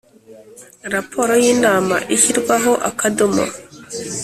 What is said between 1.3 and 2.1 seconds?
y inama